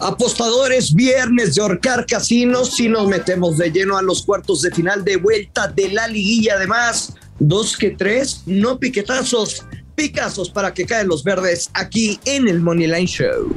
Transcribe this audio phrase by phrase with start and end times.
[0.00, 5.04] Apostadores, viernes de horcar casinos y nos metemos de lleno a los cuartos de final
[5.04, 6.54] de vuelta de la liguilla.
[6.56, 9.64] Además, dos que tres, no piquetazos,
[9.94, 13.54] picazos para que caen los verdes aquí en el Money Line Show.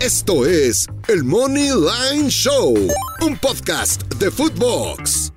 [0.00, 2.74] Esto es el Money Line Show,
[3.22, 5.32] un podcast de Footbox.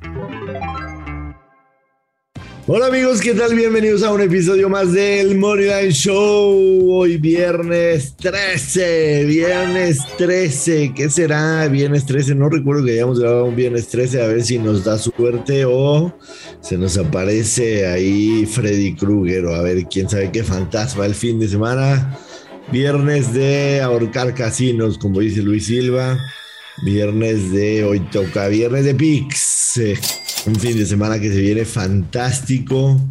[2.70, 3.55] Hola amigos, ¿qué tal?
[3.55, 6.91] Bienvenidos a un episodio más del Moneyline Show.
[6.91, 11.66] Hoy viernes 13, viernes 13, ¿qué será?
[11.70, 14.98] Viernes 13, no recuerdo que hayamos grabado un viernes 13, a ver si nos da
[14.98, 16.13] suerte o
[16.59, 21.40] se nos aparece ahí Freddy Krueger o a ver quién sabe qué fantasma el fin
[21.40, 22.20] de semana.
[22.70, 26.20] Viernes de ahorcar casinos, como dice Luis Silva.
[26.84, 29.81] Viernes de hoy toca, viernes de Pix.
[30.45, 33.02] Un fin de semana que se viene fantástico.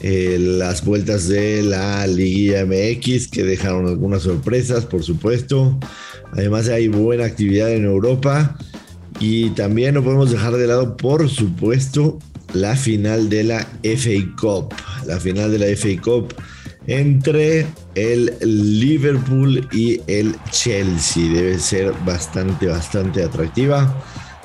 [0.00, 5.78] Eh, las vueltas de la Liga MX que dejaron algunas sorpresas, por supuesto.
[6.32, 8.58] Además hay buena actividad en Europa.
[9.20, 12.18] Y también no podemos dejar de lado, por supuesto,
[12.54, 14.74] la final de la FA Cup.
[15.06, 16.34] La final de la FA Cup
[16.86, 21.32] entre el Liverpool y el Chelsea.
[21.32, 23.94] Debe ser bastante, bastante atractiva.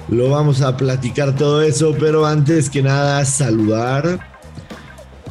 [0.10, 4.20] Lo vamos a platicar todo eso, pero antes que nada saludar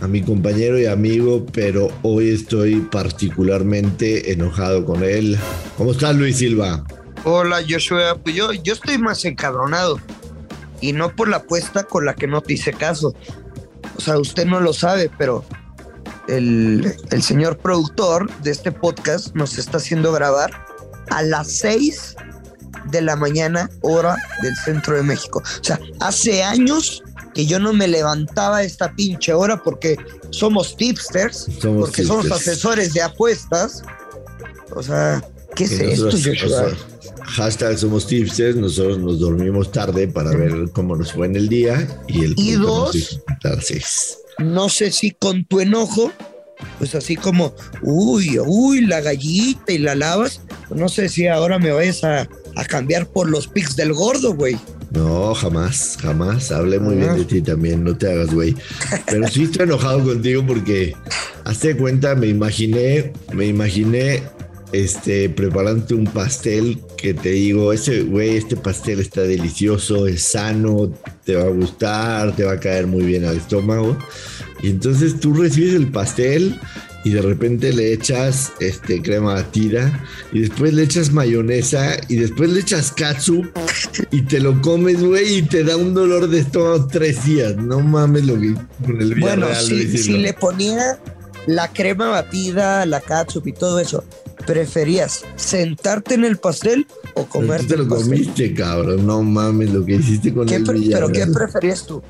[0.01, 5.39] a mi compañero y amigo, pero hoy estoy particularmente enojado con él.
[5.79, 6.85] ¿Cómo estás, Luis Silva?
[7.25, 8.19] Hola, Joshua.
[8.23, 9.99] Pues yo, yo estoy más encabronado.
[10.83, 13.15] Y no por la apuesta con la que no te hice caso.
[13.97, 15.43] O sea, usted no lo sabe, pero
[16.29, 20.51] el, el señor productor de este podcast nos está haciendo grabar
[21.11, 22.17] a las seis
[22.91, 25.43] de la mañana, hora del centro de México.
[25.61, 27.03] O sea, hace años
[27.35, 29.97] que yo no me levantaba esta pinche hora porque
[30.31, 33.83] somos tipsters, porque somos asesores de apuestas.
[34.75, 35.23] O sea,
[35.55, 36.77] ¿qué es esto, Joshua?
[37.27, 41.87] hashtag somos tipsters, nosotros nos dormimos tarde para ver cómo nos fue en el día
[42.07, 43.21] y el y dos,
[44.39, 46.13] no sé si con tu enojo,
[46.79, 50.41] pues así como, uy, uy, la gallita y la lavas,
[50.75, 54.57] no sé si ahora me vayas a, a cambiar por los pics del gordo, güey.
[54.91, 56.53] No, jamás, jamás.
[56.53, 58.55] Hablé muy bien de ti también, no te hagas, güey.
[59.07, 60.95] Pero sí estoy enojado contigo porque,
[61.45, 64.23] hazte cuenta, me imaginé, me imaginé,
[64.85, 70.93] este, preparándote un pastel que te digo, ese, güey, este pastel está delicioso, es sano,
[71.25, 73.97] te va a gustar, te va a caer muy bien al estómago.
[74.63, 76.59] Y entonces tú recibes el pastel
[77.05, 82.51] y de repente le echas este, crema batida y después le echas mayonesa y después
[82.51, 83.47] le echas katsu
[84.11, 87.57] y te lo comes, güey, y te da un dolor de estómago tres días.
[87.57, 88.55] No mames lo que
[88.85, 90.99] con el Bueno, si, si le ponía
[91.47, 94.05] la crema batida, la katsu y todo eso,
[94.47, 99.07] ¿preferías sentarte en el pastel o comerte te lo comiste, cabrón.
[99.07, 102.03] No mames lo que hiciste con el ¿Pero qué preferías tú?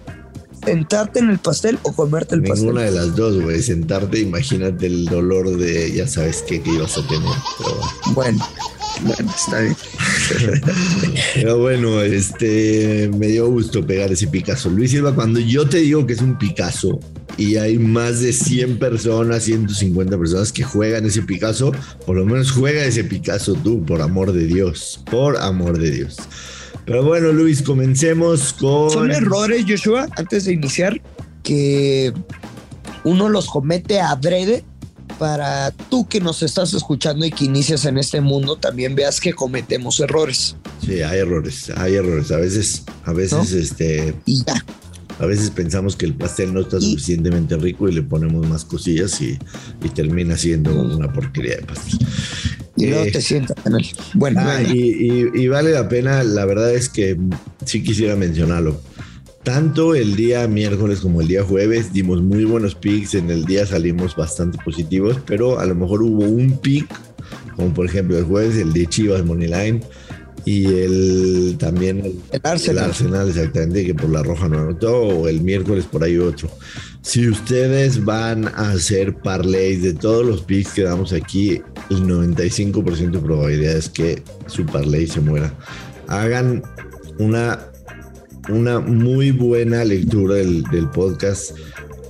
[0.64, 2.66] ¿Sentarte en el pastel o comerte el pastel?
[2.66, 3.62] Ninguna de las dos, güey.
[3.62, 7.32] Sentarte, imagínate el dolor de ya sabes qué que ibas a tener.
[8.14, 8.44] bueno.
[9.02, 9.76] bueno, está bien.
[11.34, 14.68] Pero bueno, este me dio gusto pegar ese Picasso.
[14.70, 16.98] Luis Silva, cuando yo te digo que es un Picasso
[17.36, 21.72] y hay más de 100 personas, 150 personas que juegan ese Picasso,
[22.06, 25.00] por lo menos juega ese Picasso tú, por amor de Dios.
[25.10, 26.16] Por amor de Dios.
[26.86, 28.90] Pero bueno, Luis, comencemos con.
[28.90, 31.00] Son errores, Joshua, antes de iniciar,
[31.42, 32.12] que
[33.04, 34.64] uno los comete adrede
[35.18, 39.32] para tú que nos estás escuchando y que inicias en este mundo, también veas que
[39.32, 40.56] cometemos errores.
[40.84, 42.30] Sí, hay errores, hay errores.
[42.30, 44.14] A veces, a veces, este.
[44.24, 44.64] Y ya.
[45.18, 49.20] A veces pensamos que el pastel no está suficientemente rico y le ponemos más cosillas
[49.20, 49.38] y,
[49.82, 52.06] y termina siendo una porquería de pastel.
[52.76, 53.86] Y no eh, te sientas en él.
[54.14, 57.16] Bueno, ah, y, vale la pena, la verdad es que
[57.64, 58.80] sí quisiera mencionarlo.
[59.42, 63.64] Tanto el día miércoles como el día jueves dimos muy buenos picks, en el día
[63.64, 66.86] salimos bastante positivos, pero a lo mejor hubo un pick,
[67.54, 69.82] como por ejemplo el jueves, el de Chivas Moneyline,
[70.46, 71.98] y el también
[72.30, 72.84] el, Arsenal.
[72.84, 73.28] el, Arsenal.
[73.28, 76.48] exactamente, que por la roja no anotó, o el miércoles por ahí otro.
[77.02, 81.60] Si ustedes van a hacer parlays de todos los picks que damos aquí,
[81.90, 85.52] el 95% de probabilidades que su parlay se muera.
[86.06, 86.62] Hagan
[87.18, 87.58] una,
[88.48, 91.56] una muy buena lectura del, del podcast.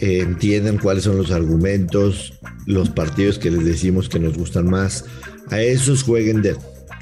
[0.01, 2.35] Eh, entiendan cuáles son los argumentos,
[2.67, 5.07] los partidos que les decimos que nos gustan más.
[5.51, 6.55] A esos jueguen de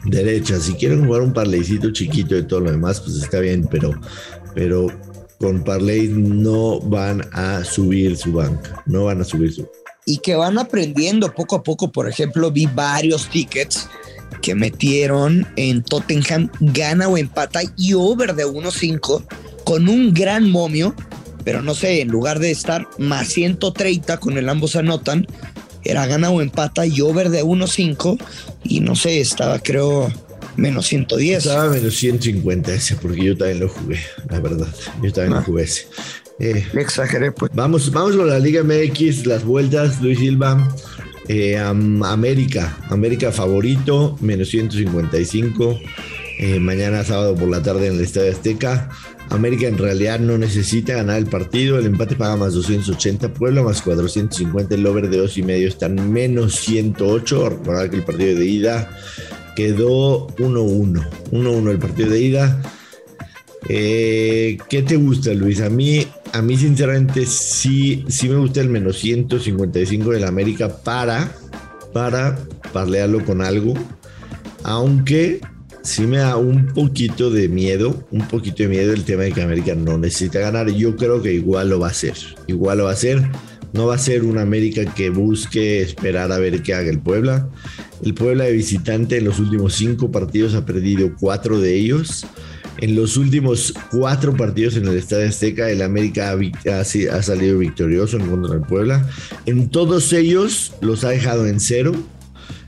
[0.05, 0.59] derecha.
[0.61, 3.99] Si quieren jugar un parleycito chiquito de todo lo demás, pues está bien, pero,
[4.55, 4.87] pero
[5.39, 9.69] con parlay no van a subir su banca, no van a subir su.
[10.07, 11.91] Y que van aprendiendo poco a poco.
[11.91, 13.89] Por ejemplo, vi varios tickets
[14.43, 19.25] que metieron en Tottenham gana o empata y over de 1.5
[19.65, 20.95] con un gran momio,
[21.45, 25.27] pero no sé, en lugar de estar más 130 con el ambos anotan,
[25.85, 28.19] era gana o empata y over de 1.5
[28.65, 30.13] y no sé, estaba creo
[30.57, 31.39] menos 110.
[31.39, 33.99] Estaba menos 150 ese, porque yo también lo jugué,
[34.31, 34.69] la verdad.
[35.03, 35.43] Yo también lo ah.
[35.43, 35.87] jugué ese.
[36.39, 37.53] Eh, exageré, pues.
[37.55, 40.75] Vamos, vamos con la Liga MX, las vueltas, Luis Silva.
[41.29, 45.81] Eh, América, América favorito, menos 155.
[46.39, 48.91] Eh, mañana sábado por la tarde en el Estadio Azteca.
[49.31, 51.79] América en realidad no necesita ganar el partido.
[51.79, 53.33] El empate paga más 280.
[53.35, 54.75] Puebla más 450.
[54.75, 57.49] El over de dos y medio están menos 108.
[57.49, 58.97] Recordar que el partido de ida
[59.57, 61.09] quedó 1-1.
[61.31, 62.63] 1-1 el partido de ida.
[63.69, 65.61] Eh, ¿Qué te gusta, Luis?
[65.61, 71.35] A mí, a mí sinceramente sí, sí me gusta el menos 155 del América para,
[71.93, 72.39] para
[72.73, 73.75] parlearlo con algo.
[74.65, 75.41] Aunque
[75.85, 79.43] sí me da un poquito de miedo, un poquito de miedo el tema de que
[79.43, 80.71] América no necesita ganar.
[80.71, 82.15] Yo creo que igual lo va a hacer.
[82.47, 83.23] Igual lo va a hacer.
[83.73, 87.49] No va a ser una América que busque esperar a ver qué haga el Puebla.
[88.03, 92.27] El Puebla de visitante en los últimos cinco partidos ha perdido cuatro de ellos.
[92.79, 98.17] En los últimos cuatro partidos en el Estadio Azteca, el América ha, ha, salido victorioso
[98.17, 99.09] en contra del Puebla.
[99.47, 101.95] En todos ellos los ha dejado en cero.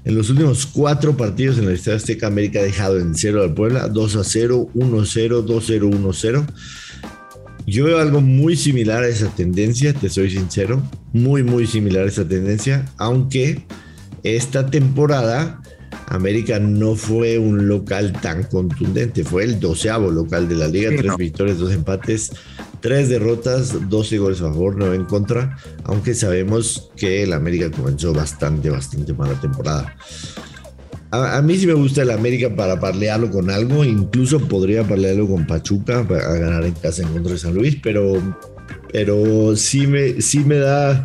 [0.06, 3.54] En los últimos cuatro partidos en el Estadio Azteca, América ha dejado en cero al
[3.54, 6.46] Puebla, 2 a 0, 1 0, 2 0, 1 0.
[7.66, 10.80] Yo veo algo muy similar a esa tendencia, te soy sincero,
[11.12, 13.66] muy, muy similar a esa tendencia, aunque
[14.22, 15.60] esta temporada
[16.06, 21.16] América no fue un local tan contundente, fue el doceavo local de la liga, tres
[21.16, 22.30] victorias, dos empates,
[22.80, 28.12] tres derrotas, 12 goles a favor, nueve en contra, aunque sabemos que el América comenzó
[28.12, 29.96] bastante, bastante mala temporada.
[31.10, 35.46] A, mí sí me gusta el América para parlearlo con algo, incluso podría parlearlo con
[35.46, 38.20] Pachuca para ganar en casa en contra de San Luis, pero,
[38.92, 41.04] pero sí, me, sí me da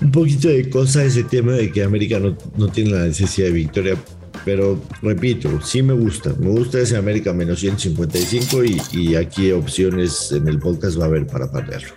[0.00, 3.52] un poquito de cosa ese tema de que América no, no tiene la necesidad de
[3.54, 3.96] victoria
[4.48, 6.32] pero repito, sí me gusta.
[6.38, 11.08] Me gusta ese América menos 155 y, y aquí opciones en el podcast va a
[11.08, 11.90] haber para perderlo.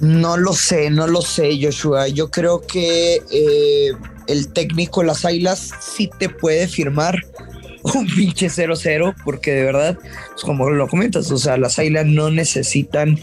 [0.00, 2.08] No lo sé, no lo sé, Joshua.
[2.08, 3.92] Yo creo que eh,
[4.26, 7.24] el técnico Las Águilas sí te puede firmar
[7.84, 9.96] un pinche 0-0, porque de verdad,
[10.32, 13.16] pues como lo comentas, o sea, las Águilas no necesitan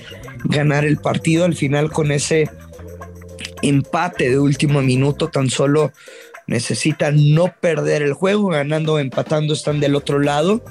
[0.45, 2.49] ganar el partido al final con ese
[3.61, 5.91] empate de último minuto, tan solo
[6.47, 10.63] necesitan no perder el juego, ganando o empatando están del otro lado.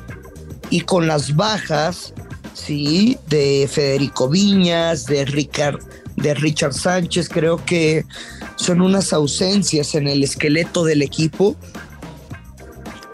[0.71, 2.15] Y con las bajas,
[2.53, 5.79] sí, de Federico Viñas, de Richard,
[6.17, 8.05] de Richard Sánchez, creo que
[8.57, 11.57] son unas ausencias en el esqueleto del equipo.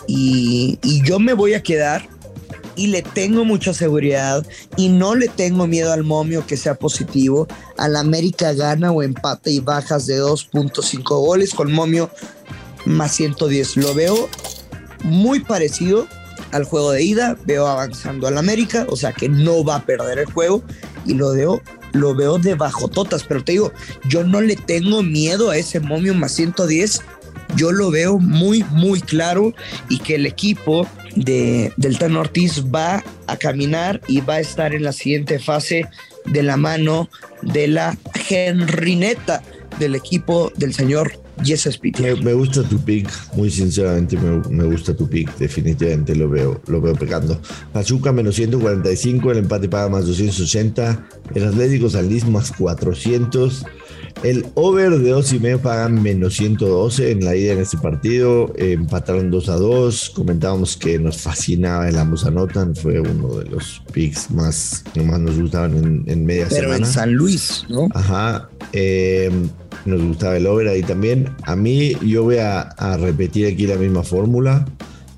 [0.07, 2.10] Y yo me voy a quedar
[2.81, 4.47] y le tengo mucha seguridad
[4.79, 7.47] y no le tengo miedo al momio que sea positivo.
[7.77, 12.09] Al América gana o empate y bajas de 2.5 goles con momio
[12.87, 13.77] más 110.
[13.77, 14.31] Lo veo
[15.05, 16.07] muy parecido
[16.53, 17.37] al juego de ida.
[17.45, 20.63] Veo avanzando al América, o sea que no va a perder el juego
[21.05, 21.61] y lo veo
[21.93, 22.57] lo veo de
[22.95, 23.73] totas, pero te digo,
[24.09, 27.03] yo no le tengo miedo a ese momio más 110.
[27.57, 29.53] Yo lo veo muy, muy claro
[29.89, 34.75] y que el equipo de, del Tan Ortiz va a caminar y va a estar
[34.75, 35.89] en la siguiente fase
[36.27, 37.09] de la mano
[37.43, 37.97] de la
[38.29, 39.43] Henrineta
[39.79, 41.13] del equipo del señor
[42.23, 46.95] me, gusta tu pick, muy sinceramente me, gusta tu pick, definitivamente lo veo, lo veo
[46.95, 47.41] pegando.
[47.73, 53.65] Pachuca menos 145, el empate paga más 280, el Atlético San más 400.
[54.23, 58.53] El over de 2 y medio pagan menos 112 en la ida en este partido.
[58.57, 60.11] empataron 2 a 2.
[60.11, 62.77] Comentábamos que nos fascinaba el ambos anotan.
[62.77, 66.69] Fue uno de los picks más que más nos gustaban en, media semana.
[66.69, 67.89] Pero en San Luis, ¿no?
[67.95, 68.51] Ajá.
[68.75, 69.31] Eh,
[69.87, 71.31] nos gustaba el over ahí también.
[71.45, 74.67] A mí, yo voy a, repetir aquí la misma fórmula.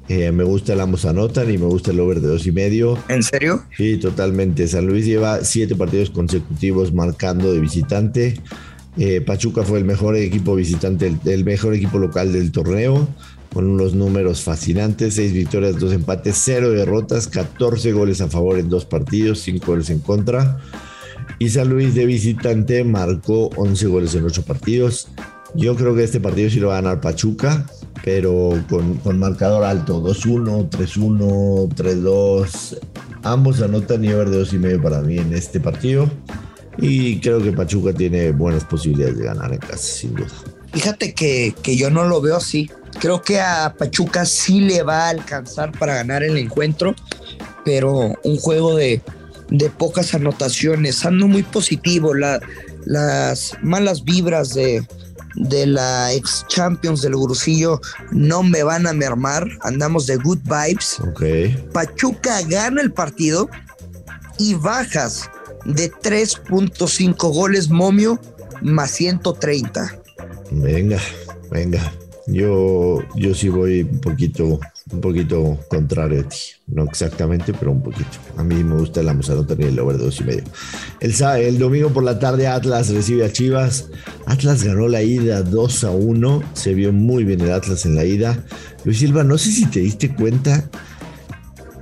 [0.09, 2.97] Eh, me gusta el ambos anotan y me gusta el over de dos y medio.
[3.09, 3.65] ¿En serio?
[3.77, 4.69] Sí, totalmente.
[4.69, 8.41] San Luis lleva siete partidos consecutivos marcando de visitante.
[8.99, 13.09] Eh, Pachuca fue el mejor equipo visitante, el, mejor equipo local del torneo,
[13.53, 18.69] con unos números fascinantes: seis victorias, dos empates, cero derrotas, 14 goles a favor en
[18.69, 20.59] dos partidos, cinco goles en contra.
[21.39, 25.09] Y San Luis de visitante marcó 11 goles en 8 partidos.
[25.55, 27.67] Yo creo que este partido sí lo va a ganar Pachuca,
[28.05, 32.79] pero con, marcador alto, 2-1, 3-1, 3-2.
[33.23, 36.09] Ambos anotan nivel de 2 y medio para mí en este partido.
[36.79, 40.29] Y creo que Pachuca tiene buenas posibilidades de ganar en casa, sin duda.
[40.73, 42.71] Fíjate que, que yo no lo veo así.
[42.99, 46.95] Creo que a Pachuca sí le va a alcanzar para ganar el encuentro,
[47.65, 49.03] pero un juego de,
[49.51, 51.05] de pocas anotaciones.
[51.05, 52.15] Ando muy positivo.
[52.15, 52.41] La,
[52.87, 54.87] las malas vibras de,
[55.35, 59.47] de la ex Champions del Gurusillo no me van a mermar.
[59.63, 60.99] Andamos de good vibes.
[61.73, 63.51] Pachuca gana el partido
[64.39, 65.31] y bajas
[65.65, 68.19] de 3.5 goles momio
[68.63, 69.99] más 130.
[70.51, 70.99] Venga,
[71.51, 71.93] venga.
[72.27, 74.61] Yo, yo sí voy un poquito,
[74.93, 76.37] un poquito contrario a ti.
[76.69, 78.11] No exactamente, pero un poquito.
[78.37, 80.45] A mí me gusta la Musarota y el over dos y medio.
[81.01, 83.89] El, el domingo por la tarde Atlas recibe a Chivas.
[84.27, 86.43] Atlas ganó la ida 2 a 1.
[86.55, 88.45] Se vio muy bien el Atlas en la ida.
[88.85, 90.71] Luis Silva, no sé si te diste cuenta.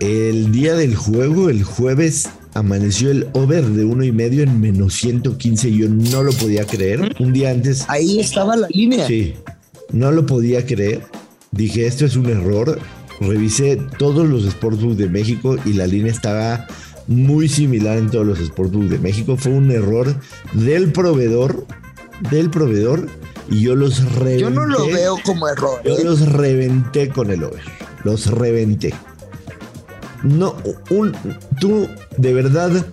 [0.01, 4.95] El día del juego, el jueves, amaneció el over de uno y medio en menos
[4.95, 5.73] 115.
[5.73, 7.15] Yo no lo podía creer.
[7.19, 7.85] Un día antes.
[7.89, 9.07] Ahí estaba la línea.
[9.07, 9.35] Sí,
[9.93, 11.03] no lo podía creer.
[11.53, 12.79] Dije, esto es un error.
[13.21, 16.67] Revisé todos los Sportsbooks de México y la línea estaba
[17.07, 19.37] muy similar en todos los Sportsbooks de México.
[19.37, 20.15] Fue un error
[20.53, 21.67] del proveedor,
[22.31, 23.09] del proveedor,
[23.51, 24.41] y yo los reventé.
[24.41, 25.81] Yo no lo veo como error.
[25.85, 26.05] Yo ¿eh?
[26.05, 27.63] los reventé con el over.
[28.05, 28.95] Los reventé.
[30.23, 30.55] No,
[30.91, 31.13] un,
[31.61, 32.87] tú de verdad,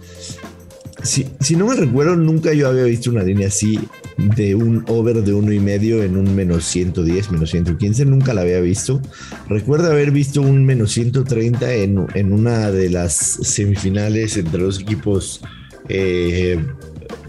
[1.01, 3.79] si, si no me recuerdo, nunca yo había visto una línea así
[4.17, 8.41] de un over de uno y medio en un menos 110, menos 115, nunca la
[8.41, 9.01] había visto.
[9.47, 15.41] Recuerdo haber visto un menos 130 en, en una de las semifinales entre los equipos
[15.89, 16.59] eh,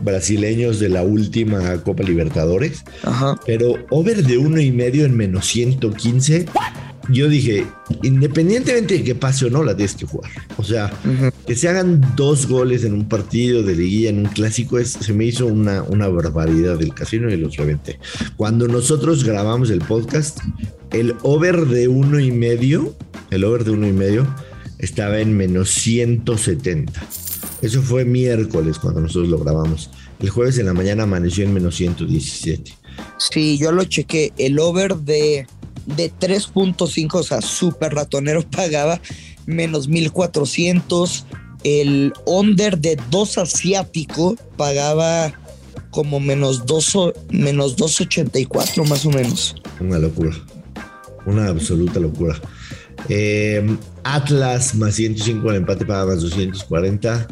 [0.02, 2.84] brasileños de la última Copa Libertadores.
[3.46, 6.46] Pero over de uno y medio en menos 115
[7.08, 7.66] yo dije,
[8.02, 10.30] independientemente de que pase o no, la tienes que jugar.
[10.56, 10.92] O sea,
[11.46, 15.12] que se hagan dos goles en un partido de liguilla, en un clásico, es, se
[15.12, 17.98] me hizo una, una barbaridad del casino y los reventé.
[18.36, 20.38] Cuando nosotros grabamos el podcast,
[20.92, 22.94] el over de uno y medio,
[23.30, 24.26] el over de uno y medio,
[24.78, 26.92] estaba en menos 170.
[27.62, 29.90] Eso fue miércoles cuando nosotros lo grabamos.
[30.20, 32.72] El jueves en la mañana amaneció en menos 117.
[33.18, 34.32] Sí, yo lo chequé.
[34.38, 35.46] El over de
[35.96, 39.00] de 3.5, o sea, súper ratonero, pagaba
[39.46, 41.26] menos 1400.
[41.64, 45.32] El under de 2 asiático pagaba
[45.90, 49.56] como menos 2, menos 284 más o menos.
[49.80, 50.36] Una locura,
[51.26, 52.40] una absoluta locura.
[53.08, 57.26] Eh, Atlas más 105 el empate paga más 240.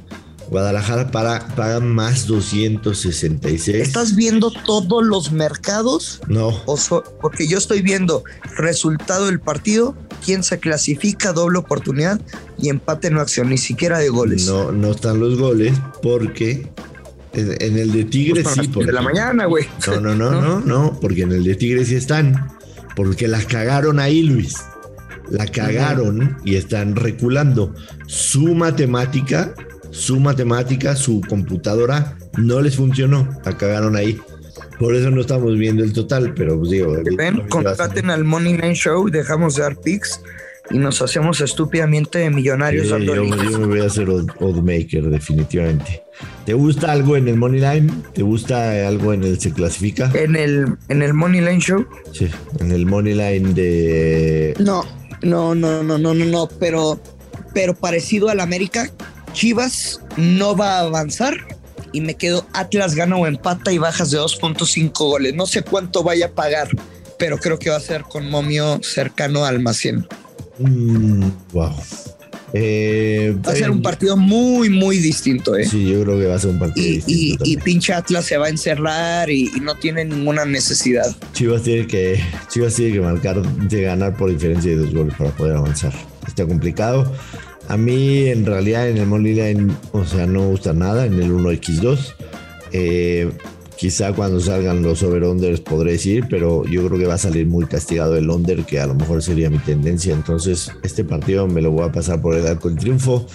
[0.49, 3.77] Guadalajara para, paga más 266.
[3.77, 6.21] ¿Estás viendo todos los mercados?
[6.29, 6.63] No.
[7.21, 8.23] porque yo estoy viendo
[8.57, 12.21] resultado del partido, quién se clasifica, doble oportunidad
[12.59, 14.47] y empate no acción, ni siquiera de goles.
[14.47, 16.71] No, no están los goles porque
[17.33, 18.69] en, el de Tigres pues sí.
[18.69, 19.67] Porque, de la mañana, güey.
[19.87, 22.51] No, no, no, no, no, porque en el de Tigres sí están.
[22.95, 24.55] Porque la cagaron ahí, Luis.
[25.29, 27.75] La cagaron y están reculando.
[28.07, 29.55] Su matemática
[29.91, 34.19] su matemática, su computadora no les funcionó, la cagaron ahí.
[34.79, 36.95] Por eso no estamos viendo el total, pero pues digo.
[37.17, 40.21] Ven, contraten al Money Line Show, dejamos de dar pics
[40.71, 42.89] y nos hacemos estúpidamente millonarios.
[42.89, 46.03] yo, me voy a hacer oddmaker, definitivamente.
[46.45, 47.93] ¿Te gusta algo en el Money Line?
[48.15, 50.11] ¿Te gusta algo en el Se Clasifica?
[50.15, 51.87] ¿En el, en el Money Line Show?
[52.13, 52.29] Sí,
[52.61, 54.55] en el Money Line de.
[54.59, 54.85] No,
[55.23, 57.01] no, no, no, no, no, no, pero,
[57.55, 58.91] pero parecido al América,
[59.37, 61.37] Chivas no va a avanzar
[61.93, 65.35] y me quedo Atlas gana o empata y bajas de 2.5 goles.
[65.35, 66.69] No sé cuánto vaya a pagar,
[67.19, 70.09] pero creo que va a ser con momio cercano al más 100.
[71.53, 71.75] wow.
[72.55, 75.55] Eh, va a ser un partido muy, muy distinto.
[75.55, 75.67] ¿eh?
[75.67, 77.45] Sí, yo creo que va a ser un partido y, distinto.
[77.45, 81.15] Y, pinche Atlas se va a encerrar y, no tiene ninguna necesidad.
[81.35, 85.29] Chivas tiene que, Chivas tiene que marcar, de ganar por diferencia de dos goles para
[85.33, 85.93] poder avanzar.
[86.27, 87.13] Está complicado.
[87.69, 91.33] A mí en realidad en el Line, o sea, no me gusta nada en el
[91.33, 92.15] 1x2.
[92.73, 93.31] Eh,
[93.77, 97.67] quizá cuando salgan los over-unders podré decir, pero yo creo que va a salir muy
[97.67, 100.15] castigado el under, que a lo mejor sería mi tendencia.
[100.15, 103.27] Entonces, este partido me lo voy a pasar por el arco el triunfo.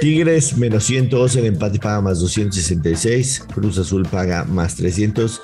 [0.00, 3.46] Tigres menos 112, el empate paga más 266.
[3.52, 5.40] Cruz Azul paga más 300.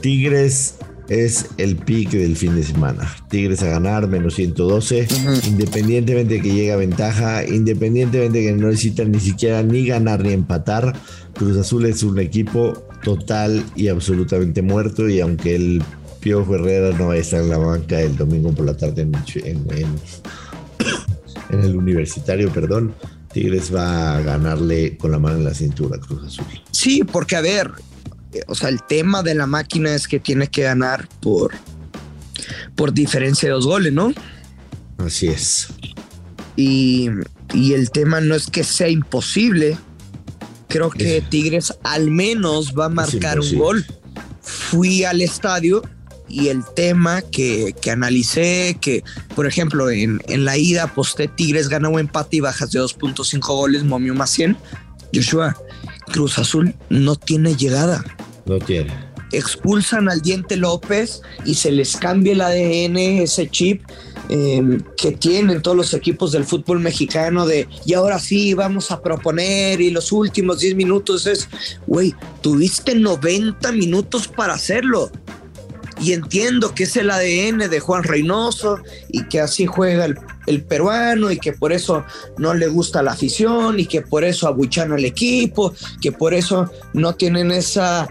[0.00, 0.76] Tigres
[1.10, 3.06] es el pick del fin de semana.
[3.28, 5.08] Tigres a ganar, menos 112.
[5.48, 10.22] Independientemente de que llegue a ventaja, independientemente de que no necesitan ni siquiera ni ganar
[10.22, 10.94] ni empatar,
[11.34, 15.08] Cruz Azul es un equipo total y absolutamente muerto.
[15.08, 15.82] Y aunque el
[16.20, 19.12] Piojo Herrera no va a estar en la banca el domingo por la tarde en,
[21.50, 22.94] en el universitario, perdón,
[23.32, 26.46] Tigres va a ganarle con la mano en la cintura a Cruz Azul.
[26.70, 27.72] Sí, porque a ver,
[28.46, 31.52] o sea, el tema de la máquina es que tiene que ganar por,
[32.76, 34.12] por diferencia de dos goles, ¿no?
[34.98, 35.68] Así es.
[36.56, 37.08] Y,
[37.54, 39.76] y el tema no es que sea imposible.
[40.68, 43.86] Creo que Es- Tigres al menos va a marcar un gol.
[44.42, 45.82] Fui al estadio
[46.28, 49.02] y el tema que, que analicé, que
[49.34, 53.40] por ejemplo en, en la ida aposté Tigres gana o empate y bajas de 2.5
[53.46, 54.56] goles, momio más 100.
[55.12, 55.56] Joshua,
[56.10, 58.04] Cruz Azul no tiene llegada
[58.46, 58.92] No tiene.
[59.32, 63.82] expulsan al Diente López y se les cambia el ADN, ese chip
[64.32, 69.02] eh, que tienen todos los equipos del fútbol mexicano de y ahora sí vamos a
[69.02, 71.48] proponer y los últimos 10 minutos es,
[71.88, 75.10] güey, tuviste 90 minutos para hacerlo.
[76.00, 80.06] Y entiendo que es el ADN de Juan Reynoso y que así juega
[80.46, 82.04] el, peruano y que por eso
[82.38, 86.70] no le gusta la afición y que por eso abuchan al equipo, que por eso
[86.94, 88.08] no tienen esa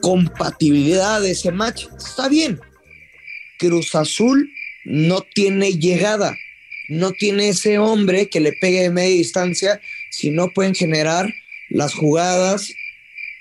[0.00, 1.86] compatibilidad de ese match.
[1.98, 2.60] Está bien.
[3.58, 4.48] Cruz Azul
[4.84, 6.36] no tiene llegada,
[6.88, 11.34] no tiene ese hombre que le pegue de media distancia, si no pueden generar
[11.68, 12.72] las jugadas,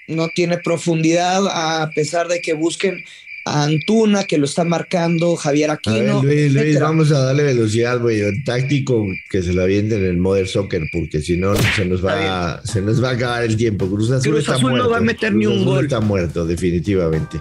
[0.08, 3.04] no tiene profundidad, a pesar de que busquen
[3.51, 6.24] a Antuna, que lo está marcando Javier A ver, Aquino.
[6.24, 8.22] Luis, Luis, vamos a darle velocidad, güey.
[8.22, 12.06] El táctico que se lo avienten en el Modern Soccer, porque si no se nos
[12.06, 13.88] va, se nos va a acabar el tiempo.
[13.88, 14.89] Cruz Azul, Cruz está Azul no muerto.
[14.92, 15.86] va a meter Cruz ni un Azul gol.
[15.86, 17.39] Está muerto, definitivamente.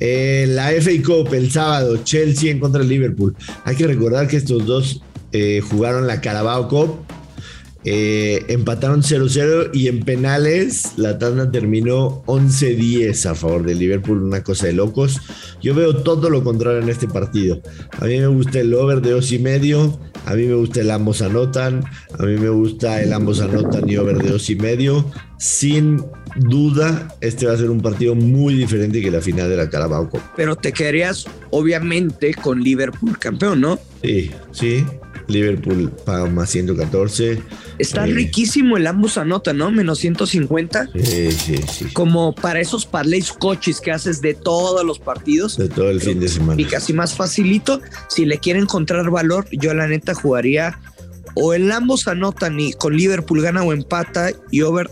[0.00, 3.34] Eh, la FA Cup el sábado, Chelsea en contra del Liverpool.
[3.64, 5.02] Hay que recordar que estos dos
[5.32, 6.98] eh, jugaron la Carabao Cup.
[7.84, 14.42] Eh, empataron 0-0 y en penales la tanda terminó 11-10 a favor del Liverpool, una
[14.42, 15.20] cosa de locos.
[15.62, 17.60] Yo veo todo lo contrario en este partido.
[17.92, 20.90] A mí me gusta el over de dos y medio, a mí me gusta el
[20.90, 21.84] ambos anotan,
[22.18, 25.04] a mí me gusta el ambos anotan y over de dos y medio.
[25.38, 26.04] Sin
[26.36, 30.10] duda, este va a ser un partido muy diferente que la final de la Carabao
[30.10, 30.20] Cup.
[30.36, 33.78] Pero te quedarías, obviamente, con Liverpool campeón, ¿no?
[34.02, 34.84] Sí, sí.
[35.28, 37.40] Liverpool paga más 114.
[37.78, 38.12] Está Sí.
[38.12, 39.70] riquísimo el ambos anotan, ¿no?
[39.70, 40.88] Menos 150.
[40.94, 41.84] Sí, sí, sí.
[41.92, 45.56] Como para esos parlays coches que haces de todos los partidos.
[45.56, 46.60] De todo el fin de semana.
[46.60, 47.80] Y casi más facilito.
[48.08, 50.78] Si le quiere encontrar valor, yo la neta jugaría
[51.34, 54.90] o el ambos anotan y con Liverpool gana o empata y over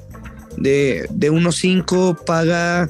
[0.58, 2.88] de, de 1.5 paga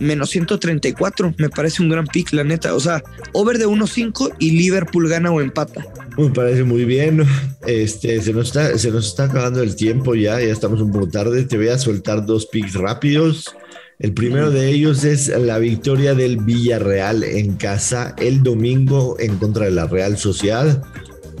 [0.00, 1.34] menos 134.
[1.38, 2.74] Me parece un gran pick, la neta.
[2.74, 5.84] O sea, over de 1.5 y Liverpool gana o empata.
[6.16, 7.24] Me parece muy bien.
[7.66, 11.08] Este, se nos está, se nos está acabando el tiempo ya, ya estamos un poco
[11.08, 11.44] tarde.
[11.44, 13.54] Te voy a soltar dos picks rápidos.
[13.98, 19.66] El primero de ellos es la victoria del Villarreal en casa el domingo en contra
[19.66, 20.82] de la Real Sociedad.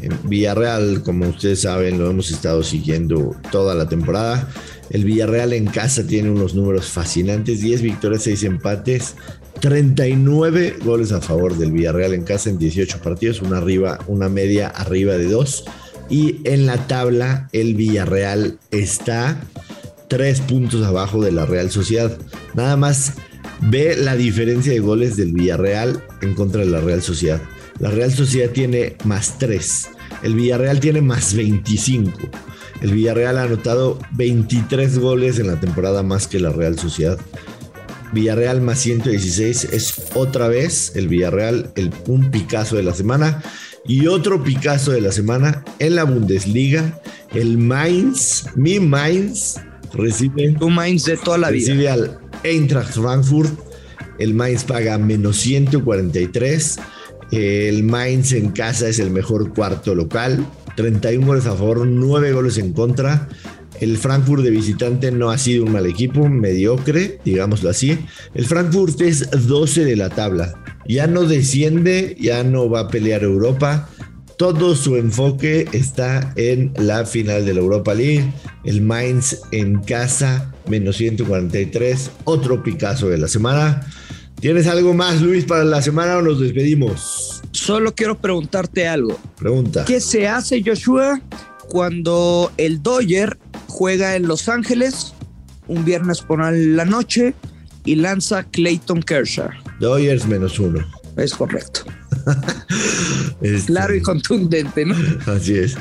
[0.02, 4.48] En Villarreal, como ustedes saben, lo hemos estado siguiendo toda la temporada.
[4.90, 9.16] El Villarreal en casa tiene unos números fascinantes, 10 victorias, 6 empates,
[9.64, 15.24] 39 goles a favor del Villarreal en casa en 18 partidos, una media arriba de
[15.24, 15.64] 2.
[16.10, 19.40] Y en la tabla el Villarreal está
[20.08, 22.14] 3 puntos abajo de la Real Sociedad.
[22.52, 23.14] Nada más
[23.62, 27.40] ve la diferencia de goles del Villarreal en contra de la Real Sociedad.
[27.78, 29.88] La Real Sociedad tiene más 3.
[30.24, 32.12] El Villarreal tiene más 25.
[32.82, 37.18] El Villarreal ha anotado 23 goles en la temporada más que la Real Sociedad.
[38.12, 43.42] Villarreal más 116 es otra vez el Villarreal, el, un Picasso de la semana.
[43.86, 47.00] Y otro Picasso de la semana en la Bundesliga,
[47.34, 49.60] el Mainz, mi Mainz,
[49.92, 51.68] recibe, Tu Mainz de toda la vida.
[51.68, 53.52] recibe al Eintracht Frankfurt.
[54.18, 56.78] El Mainz paga menos 143.
[57.32, 60.46] El Mainz en casa es el mejor cuarto local.
[60.76, 63.28] 31 goles a favor, 9 goles en contra.
[63.80, 67.98] El Frankfurt de visitante no ha sido un mal equipo, mediocre, digámoslo así.
[68.34, 70.54] El Frankfurt es 12 de la tabla.
[70.86, 73.88] Ya no desciende, ya no va a pelear Europa.
[74.36, 78.32] Todo su enfoque está en la final de la Europa League.
[78.64, 82.10] El Mainz en casa, menos 143.
[82.24, 83.86] Otro Picasso de la semana.
[84.40, 87.40] ¿Tienes algo más, Luis, para la semana o nos despedimos?
[87.52, 89.18] Solo quiero preguntarte algo.
[89.38, 89.84] Pregunta.
[89.86, 91.20] ¿Qué se hace, Joshua,
[91.68, 93.38] cuando el Dodger
[93.74, 95.14] juega en Los Ángeles
[95.66, 97.34] un viernes por la noche
[97.84, 99.50] y lanza Clayton Kershaw?
[99.80, 100.86] Dodgers menos uno.
[101.16, 101.80] Es correcto.
[103.40, 104.94] Este, Claro y contundente, ¿no?
[105.26, 105.76] Así es.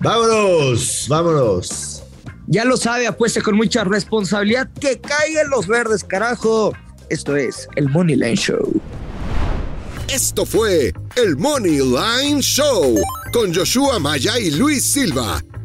[0.00, 2.02] Vámonos, vámonos.
[2.46, 4.68] Ya lo sabe, apueste con mucha responsabilidad.
[4.78, 6.74] Que caigan los verdes, carajo.
[7.08, 8.82] Esto es el Money Line Show.
[10.12, 12.96] Esto fue el Money Line Show
[13.32, 15.42] con Joshua Maya y Luis Silva,